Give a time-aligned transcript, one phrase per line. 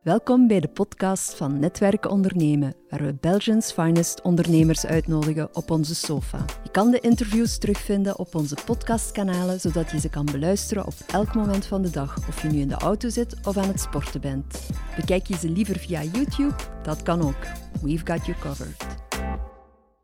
[0.00, 5.94] Welkom bij de podcast van Netwerken Ondernemen, waar we Belgians finest ondernemers uitnodigen op onze
[5.94, 6.38] sofa.
[6.62, 11.34] Je kan de interviews terugvinden op onze podcastkanalen, zodat je ze kan beluisteren op elk
[11.34, 14.20] moment van de dag, of je nu in de auto zit of aan het sporten
[14.20, 14.70] bent.
[14.96, 16.54] Bekijk je ze liever via YouTube?
[16.82, 17.46] Dat kan ook.
[17.82, 18.86] We've got you covered.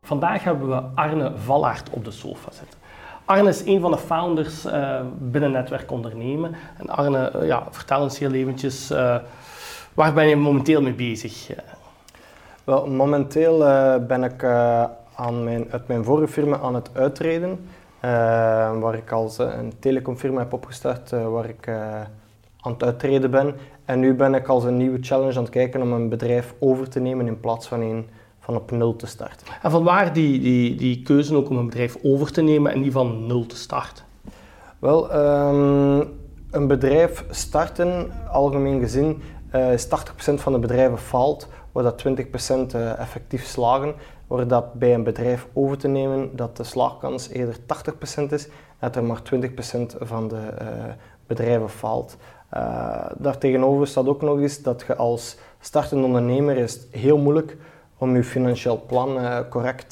[0.01, 2.79] Vandaag hebben we Arne Vallaert op de sofa zitten.
[3.25, 6.55] Arne is een van de founders uh, binnen Netwerk Ondernemen.
[6.77, 8.91] En Arne, uh, ja, vertel ons heel eventjes...
[8.91, 9.15] Uh,
[9.97, 11.49] Waar ben je momenteel mee bezig?
[12.63, 14.83] Wel, momenteel uh, ben ik uh,
[15.15, 17.49] aan mijn, uit mijn vorige firma aan het uittreden.
[17.49, 17.59] Uh,
[18.79, 21.69] waar ik als een telecomfirma heb opgestart, waar ik
[22.59, 23.55] aan het uittreden ben.
[23.85, 26.89] En nu ben ik als een nieuwe challenge aan het kijken om een bedrijf over
[26.89, 28.07] te nemen in plaats van een
[28.39, 29.47] van op nul te starten.
[29.61, 32.81] En van waar die, die, die keuze ook om een bedrijf over te nemen en
[32.81, 34.03] die van nul te starten?
[34.79, 39.21] Wel, um, een bedrijf starten, algemeen gezien,
[39.55, 39.89] uh, is 80%
[40.33, 43.93] van de bedrijven faalt, waar dat 20% uh, effectief slagen,
[44.27, 47.55] waar dat bij een bedrijf over te nemen dat de slagkans eerder
[48.19, 48.47] 80% is
[48.79, 49.41] dat er maar 20%
[49.99, 50.67] van de uh,
[51.27, 52.17] bedrijven faalt.
[53.17, 57.57] Daartegenover staat ook nog eens dat je als startende ondernemer is heel moeilijk
[57.97, 59.89] om je financieel plan correct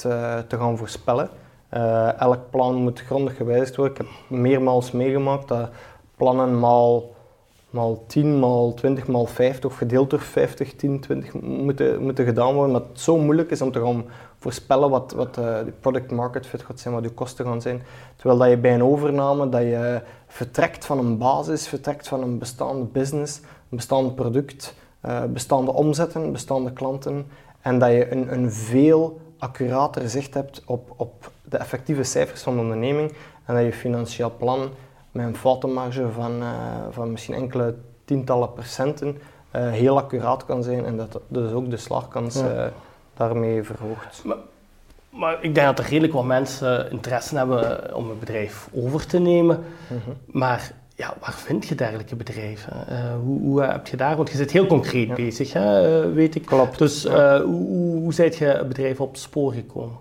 [0.48, 1.28] te gaan voorspellen.
[2.18, 3.94] elk plan moet grondig gewijzigd worden.
[3.96, 5.68] Ik heb meermaals meegemaakt dat
[6.16, 7.15] plannen maal
[7.76, 12.54] maal 10, maal 20, maal 50 of gedeeld door 50, 10, 20 moeten, moeten gedaan
[12.54, 12.72] worden.
[12.72, 14.04] Maar het zo moeilijk is om te gaan
[14.38, 17.82] voorspellen wat, wat uh, de product market fit gaat zijn, wat je kosten gaan zijn.
[18.16, 22.38] Terwijl dat je bij een overname dat je vertrekt van een basis, vertrekt van een
[22.38, 24.74] bestaande business, een bestaand product,
[25.06, 27.26] uh, bestaande omzetten, bestaande klanten.
[27.60, 32.54] En dat je een, een veel accurater zicht hebt op, op de effectieve cijfers van
[32.54, 33.12] de onderneming
[33.44, 34.68] en dat je financieel plan
[35.16, 36.50] met een foutenmarge van, uh,
[36.90, 39.18] van misschien enkele tientallen procenten
[39.56, 42.54] uh, heel accuraat kan zijn en dat dus ook de slagkans ja.
[42.54, 42.72] uh,
[43.16, 44.24] daarmee verhoogt.
[44.24, 44.36] Maar,
[45.10, 49.18] maar, ik denk dat er redelijk wat mensen interesse hebben om een bedrijf over te
[49.18, 49.64] nemen.
[49.88, 50.14] Mm -hmm.
[50.26, 52.72] Maar ja, waar vind je dergelijke bedrijven?
[53.24, 55.14] hoe, hoe heb je daar, want je zit heel concreet ja.
[55.14, 56.44] bezig, hè, weet ik.
[56.44, 56.78] Klopt.
[56.78, 57.42] Dus ja.
[57.42, 59.96] hoe, hoe zijt je bedrijf op het spoor gekomen?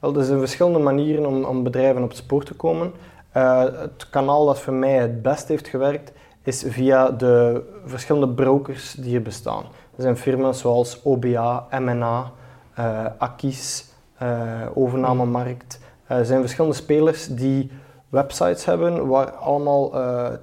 [0.00, 2.92] Wel, er zijn verschillende manieren om, om bedrijven op het spoor te komen.
[3.36, 8.92] Uh, het kanaal dat voor mij het best heeft gewerkt is via de verschillende brokers
[8.92, 9.64] die er bestaan.
[9.96, 12.32] Er zijn firma's zoals OBA, MNA,
[12.78, 13.88] uh, Akis,
[14.22, 15.80] uh, Overnamemarkt.
[16.06, 17.70] er zijn verschillende spelers die
[18.08, 19.90] websites hebben waar allemaal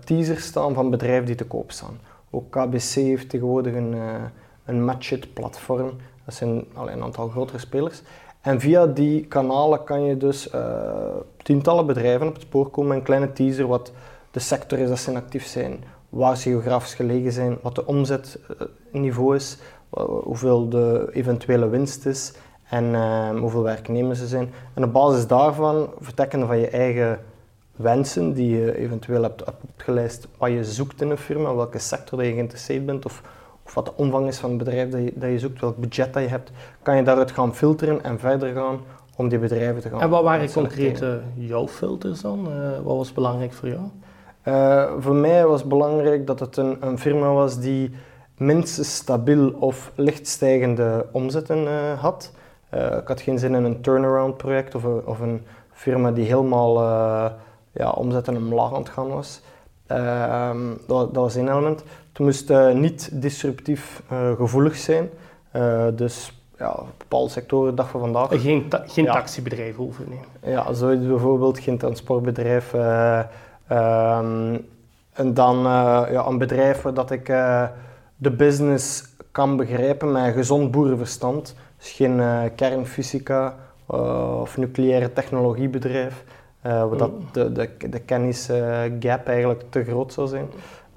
[0.05, 1.99] teasers staan van bedrijven die te koop staan.
[2.29, 3.95] Ook KBC heeft tegenwoordig een,
[4.65, 5.91] een Matchit platform.
[6.25, 8.01] Dat zijn alleen een aantal grotere spelers.
[8.47, 10.61] En via die kanalen kan je dus uh,
[11.43, 13.91] tientallen bedrijven op het spoor komen een kleine teaser wat
[14.31, 19.35] de sector is dat ze actief zijn, waar ze geografisch gelegen zijn, wat de omzetniveau
[19.35, 19.57] is,
[20.23, 22.33] hoeveel de eventuele winst is
[22.69, 24.53] en uh, hoeveel werknemers er zijn.
[24.73, 27.19] En op basis daarvan, vertrekken van je eigen
[27.75, 32.27] wensen die je eventueel hebt opgelijst, wat je zoekt in een firma, welke sector dat
[32.27, 33.21] je geïnteresseerd bent of
[33.67, 36.13] of wat de omvang is van het bedrijf dat je, dat je zoekt, welk budget
[36.13, 36.51] dat je hebt,
[36.81, 38.79] kan je daaruit gaan filteren en verder gaan
[39.15, 41.03] om die bedrijven te gaan En wat waren concreet
[41.35, 42.47] jouw filters dan?
[42.49, 43.81] Uh, wat was belangrijk voor jou?
[44.43, 47.91] Uh, voor mij was belangrijk dat het een, een, firma was die
[48.37, 52.31] minstens stabiel of licht stijgende omzetten uh, had.
[52.71, 56.73] ik had geen zin in een turnaround project of, of een firma die helemaal
[57.71, 59.41] ja, omzetten omlaag aan het gaan was.
[59.87, 61.83] Ehm, dat, dat was één element.
[62.09, 65.09] Het moest uh, niet disruptief uh, gevoelig zijn.
[65.55, 68.41] Uh, dus ja, bepaalde sectoren, dag van vandaag.
[68.41, 69.13] Geen, ta geen ja.
[69.13, 70.25] taxibedrijf overnemen.
[70.43, 72.73] Ja, zoiets bijvoorbeeld, geen transportbedrijf.
[72.73, 74.65] Um,
[75.13, 75.57] en dan
[76.11, 77.25] ja, een bedrijf waar dat ik
[78.15, 81.55] de business kan begrijpen met gezond boerenverstand.
[81.77, 82.21] Dus geen
[82.55, 83.55] kernfysica
[84.41, 86.23] of nucleaire technologiebedrijf.
[86.67, 90.47] Waar dat de, de, de kennisgap eigenlijk te groot zou zijn.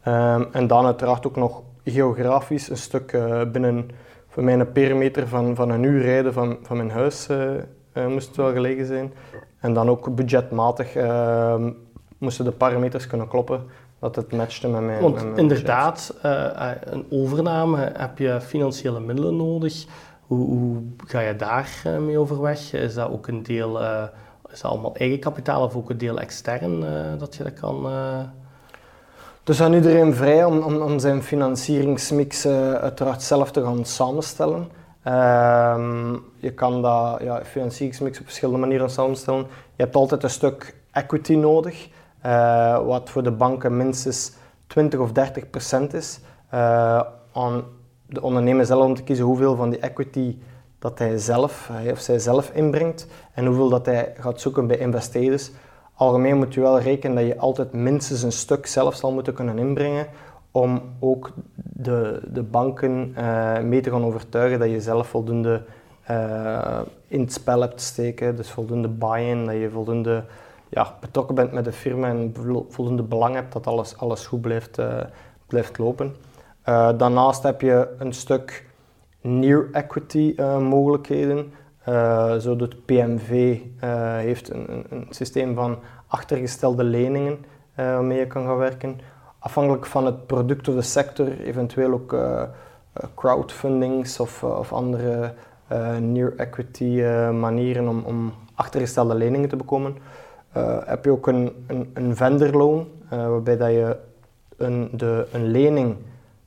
[0.08, 3.90] Um, en dan uiteraard ook nog geografisch een stuk uh, binnen
[4.28, 8.26] voor mij een perimeter van, van een uur rijden van, van mijn huis uh, moest
[8.26, 9.12] het wel gelegen zijn.
[9.60, 11.70] En dan ook budgetmatig ehm,
[12.18, 13.62] moesten de parameters kunnen kloppen
[13.98, 16.14] dat het matchte met mijn Want met mijn inderdaad,
[16.84, 19.84] een overname heb je financiële middelen nodig.
[20.26, 21.70] Hoe, hoe ga je daar
[22.00, 22.72] mee overweg?
[22.72, 23.80] Is dat ook een deel,
[24.52, 26.80] is allemaal eigenkapitaal of ook een deel extern
[27.18, 27.86] dat je dat kan...
[29.50, 34.68] Dus aan iedereen vrij om, om, om zijn financieringsmix uh, uiteraard zelf te gaan samenstellen.
[35.06, 39.46] Uh, je kan dat ja, financieringsmix op verschillende manieren samenstellen.
[39.76, 41.88] Je hebt altijd een stuk equity nodig,
[42.84, 44.32] wat voor de banken minstens
[44.66, 46.20] 20 of 30 procent is
[47.32, 47.64] aan
[48.06, 50.36] de ondernemer zelf om te kiezen hoeveel van die equity
[50.80, 55.50] dat hij zelf, of zij zelf inbrengt en hoeveel dat hij gaat zoeken bij investeerders.
[55.94, 59.58] Algemeen moet je wel rekenen dat je altijd minstens een stuk zelf zal moeten kunnen
[59.58, 60.06] inbrengen
[60.50, 65.62] om ook de, de banken uh, mee te gaan overtuigen dat je zelf voldoende
[66.10, 68.36] uh, in het spel hebt te steken.
[68.36, 70.24] Dus voldoende buy-in, dat je voldoende
[70.68, 72.34] ja, betrokken bent met de firma en
[72.68, 75.00] voldoende belang hebt dat alles, alles goed blijft, uh,
[75.46, 76.14] blijft lopen.
[76.96, 78.69] daarnaast heb je een stuk
[79.20, 81.52] near equity mogelijkheden.
[82.40, 83.58] zo doet PMV
[84.18, 87.44] heeft een, een, een, systeem van achtergestelde leningen
[87.74, 89.00] waarmee je kan gaan werken
[89.38, 92.42] afhankelijk van het product of de sector, eventueel ook uh,
[93.14, 95.34] crowdfundings of, uh, of andere
[96.00, 97.02] near equity
[97.32, 99.96] manieren om, om achtergestelde leningen te bekomen.
[100.84, 103.96] heb je ook een, een, een vendorloan, waarbij dat je
[104.56, 105.96] een, de, een lening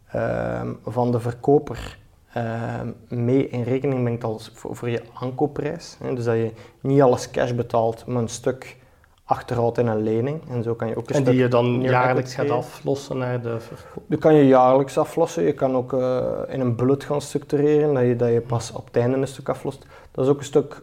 [0.08, 1.98] ehm, van de verkoper
[2.34, 5.98] ehm, mee in rekening brengt als voor, voor je aankoopprijs.
[6.14, 6.52] Dus dat je
[6.82, 8.78] niet alles cash betaalt, maar een stuk
[9.26, 10.42] achterhoudt in een lening.
[10.50, 13.60] En zo kan je ook een En die je dan jaarlijks gaat aflossen naar de
[13.60, 14.04] verkoop?
[14.08, 15.44] Die kan je jaarlijks aflossen.
[15.44, 18.86] Je kan ook uh, in een bullet gaan structureren, dat je, dat je pas op
[18.86, 19.86] het einde een stuk aflost.
[20.12, 20.82] Dat is ook een stuk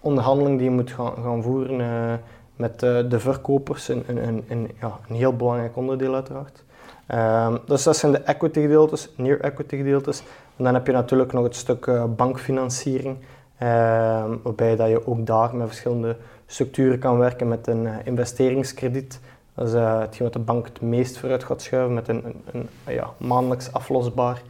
[0.00, 2.12] onderhandeling die je moet gaan, gaan voeren uh,
[2.56, 3.88] met uh, de verkopers.
[3.88, 6.64] Een, een, een, ja, een heel belangrijk onderdeel uiteraard.
[7.14, 10.22] Um, dus dat zijn de equity gedeeltes, near equity gedeeltes.
[10.56, 13.16] En dan heb je natuurlijk nog het stuk bankfinanciering.
[13.62, 16.16] Ehm, waarbij dat je ook daar met verschillende
[16.46, 19.20] structuren kan werken met een uh, investeringskrediet.
[19.54, 22.68] Dat is uh, hetgeen wat de bank het meest vooruit gaat schuiven met een, een,
[22.86, 24.42] ja, maandelijks aflosbaar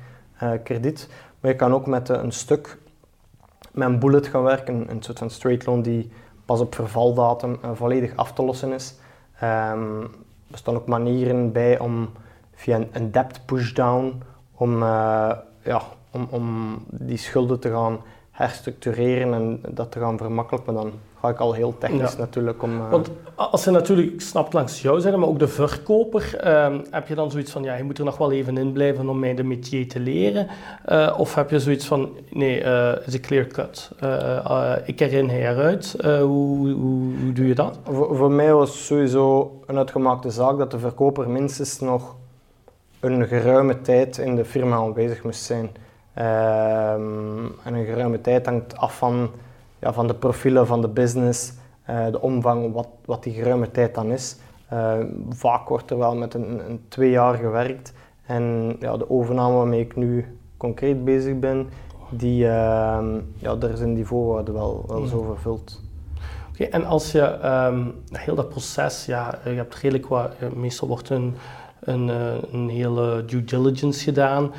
[0.42, 1.08] uh, krediet.
[1.40, 2.78] Maar je kan ook met een stuk,
[3.70, 6.12] met een bullet gaan werken, een soort van straight loan die
[6.44, 8.94] pas op vervaldatum volledig af te lossen is.
[9.42, 10.00] Um,
[10.50, 12.10] er staan ook manieren bij om
[12.54, 14.22] via een, een debt pushdown
[14.54, 14.82] om,
[15.62, 18.00] ja, om, om die schulden te gaan
[18.30, 20.74] herstructureren en dat te gaan vermakkelijken.
[20.74, 22.80] Dan ga ik al heel technisch natuurlijk om...
[22.80, 22.90] Uh...
[22.90, 27.14] Want als je natuurlijk snapt langs jou zijn, maar ook de verkoper, uh, heb je
[27.14, 29.42] dan zoiets van, ja, je moet er nog wel even in blijven om mij de
[29.42, 30.48] métier te leren?
[30.88, 33.90] Uh, of heb je zoiets van, nee, uh, is een clear cut.
[34.84, 35.96] ik erin, hij eruit.
[36.02, 37.78] Hoe, hoe, hoe, doe je dat?
[37.84, 42.16] Voor, voor mij was het sowieso een uitgemaakte zaak dat de verkoper minstens nog
[43.02, 45.70] een geruime tijd in de firma aanwezig moest zijn.
[46.14, 49.30] Ehm, en een geruime tijd hangt af van,
[49.78, 51.52] ja, van de profielen van de business,
[51.90, 54.36] uh, de omvang, wat, wat die geruime tijd dan is.
[54.72, 54.94] Uh,
[55.28, 57.92] vaak wordt er wel met een, een, twee jaar gewerkt.
[58.26, 61.68] En ja, de overname waarmee ik nu concreet bezig ben,
[62.10, 63.04] die, uh,
[63.36, 65.80] ja, daar zijn die voorwaarden wel, wel zo vervuld.
[66.52, 70.88] Oké, en als je um, heel dat proces, ja, je hebt redelijk wat, eh, meestal
[70.88, 71.34] wordt een,
[71.84, 74.52] een, eh, een hele due diligence gedaan.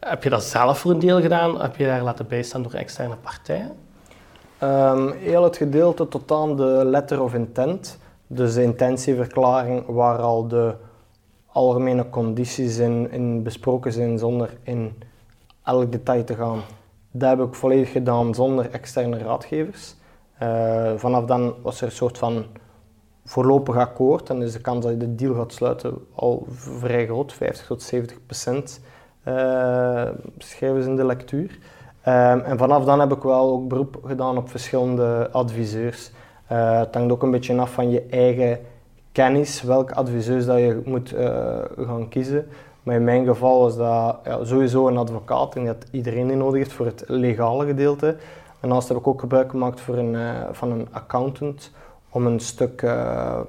[0.00, 1.60] Heb je dat zelf voor een deel gedaan?
[1.60, 3.72] Heb je daar laten bijstaan door externe partijen?
[4.62, 10.48] Um, heel het gedeelte tot aan de letter of intent, dus de intentieverklaring waar al
[10.48, 10.74] de
[11.46, 14.94] algemene condities in, in besproken zijn zonder in
[15.64, 16.60] elk detail te gaan.
[17.10, 19.94] Dat heb ik volledig gedaan zonder externe raadgevers.
[20.42, 22.44] Uh, vanaf dan was er een soort van
[23.26, 27.32] voorlopig akkoord en is de kans dat je de deal gaat sluiten al vrij groot,
[27.32, 28.80] 50 tot 70 procent.
[29.22, 30.08] Eh,
[30.38, 31.58] schrijven ze in de lectuur.
[32.02, 36.10] Ehm, en vanaf dan heb ik wel ook beroep gedaan op verschillende adviseurs.
[36.52, 38.58] Uh, het hangt ook een beetje af van je eigen
[39.12, 42.46] kennis, welke adviseurs dat je moet uh, gaan kiezen.
[42.82, 46.72] Maar in mijn geval was dat sowieso een advocaat en dat iedereen die nodig heeft
[46.72, 48.06] voor het legale gedeelte.
[48.06, 48.16] En
[48.60, 51.72] daarnaast heb ik ook gebruik gemaakt voor een, uh, van een accountant
[52.16, 52.80] om een stuk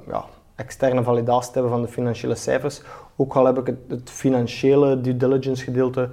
[0.07, 2.81] ja, externe validatie te hebben van de financiële cijfers.
[3.15, 6.09] Ook al heb ik het, het financiële due diligence gedeelte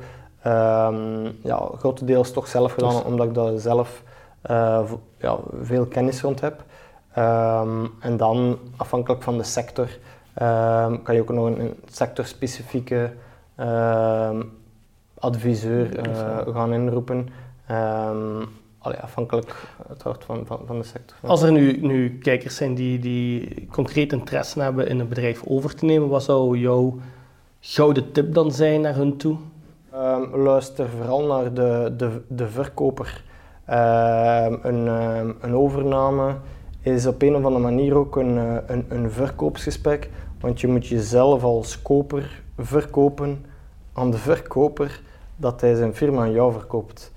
[0.46, 4.02] um, ja, grotendeels toch zelf gedaan, dus- omdat ik daar zelf
[4.50, 4.80] uh,
[5.18, 6.64] ja, veel kennis rond heb.
[7.18, 9.88] Um, en dan, afhankelijk van de sector,
[10.42, 13.12] um, kan je ook nog een, een sectorspecifieke
[15.18, 17.28] adviseur uh, gaan inroepen
[18.84, 19.54] allee, afhankelijk
[19.88, 21.16] uiteraard van, van, van de sector.
[21.20, 25.74] Als er nu, nu kijkers zijn die, die concreet interesse hebben in een bedrijf over
[25.74, 26.98] te nemen, wat zou jouw
[27.60, 29.36] gouden tip dan zijn naar hun toe?
[29.94, 33.24] Um, luister vooral naar de, de, de verkoper.
[33.70, 36.36] Um, een, um, een overname
[36.80, 40.10] is op een of andere manier ook een, uh, een, een verkoopsgesprek,
[40.40, 43.44] want je moet jezelf als koper verkopen
[43.92, 45.00] aan de verkoper
[45.36, 47.12] dat hij zijn firma aan jou verkoopt.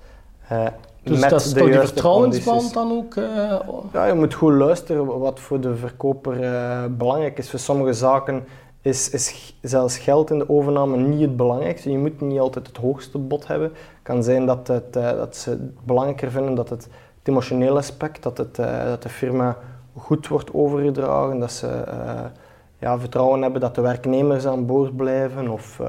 [0.52, 0.66] Uh,
[1.08, 3.14] dus met dat is toch die vertrouwensband dan ook?
[3.14, 3.54] Uh,
[3.92, 7.50] ja, je moet goed luisteren wat voor de verkoper uh, belangrijk is.
[7.50, 8.44] Voor sommige zaken
[8.80, 11.90] is is, zelfs geld in de overname niet het belangrijkste.
[11.90, 13.68] Je moet niet altijd het hoogste bod hebben.
[13.68, 16.84] Het kan zijn dat, het, eh, dat ze het belangrijker vinden dat het,
[17.18, 19.56] het emotionele aspect, dat, het, dat de firma
[19.96, 21.84] goed wordt overgedragen, dat ze
[22.78, 25.48] ja, vertrouwen hebben dat de werknemers aan boord blijven.
[25.48, 25.80] Of,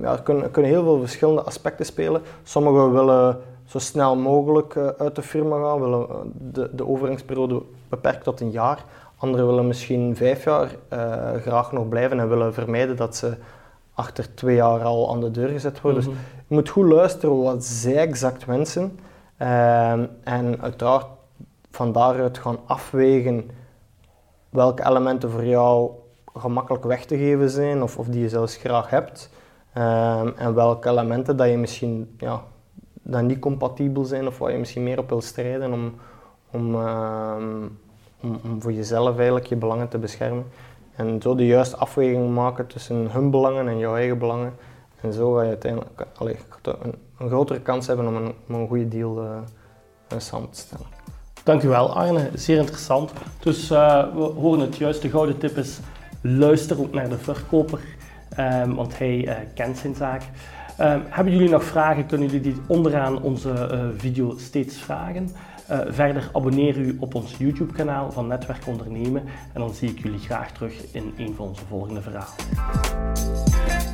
[0.00, 2.22] ja, er kunnen, kunnen heel veel verschillende aspecten spelen.
[2.42, 3.38] Sommigen willen
[3.72, 8.84] zo snel mogelijk uit de firma gaan, willen de, de overgangsperiode beperkt tot een jaar.
[9.16, 13.36] Anderen willen misschien vijf jaar uh, graag nog blijven en willen vermijden dat ze
[13.94, 16.04] achter twee jaar al aan de deur gezet worden.
[16.04, 16.22] Dus mhm.
[16.46, 18.98] je moet goed luisteren wat zij exact wensen.
[19.38, 21.06] Uh, en uiteraard
[21.70, 23.50] van daaruit gaan afwegen
[24.48, 25.90] welke elementen voor jou
[26.34, 29.30] gemakkelijk weg te geven zijn of, of die je zelfs graag hebt.
[29.76, 32.42] Uh, en welke elementen dat je misschien ja,
[33.12, 35.94] dat niet compatibel zijn of waar je misschien meer op wil strijden om,
[36.50, 37.66] om ehm,
[38.22, 40.44] om, om, voor jezelf eigenlijk je belangen te beschermen.
[40.96, 44.52] En zo de juiste afweging maken tussen hun belangen en jouw eigen belangen.
[45.00, 49.22] En zo ga je uiteindelijk allee, een, grotere kans hebben om een, een goede deal
[49.22, 49.38] uh,
[50.18, 50.86] samen te stellen.
[51.42, 53.12] Dankjewel Arne, zeer interessant.
[53.40, 55.78] Dus uh, we horen het juist, de gouden tip is
[56.20, 57.80] luister ook naar de verkoper,
[58.38, 60.22] um, want hij kent zijn zaak.
[60.80, 65.28] Um, hebben jullie nog vragen, kunnen jullie die onderaan onze video steeds vragen.
[65.70, 69.98] Uh, verder abonneer u op ons YouTube kanaal van Netwerk Ondernemen en dan zie ik
[69.98, 73.91] jullie graag terug in een van onze volgende verhalen.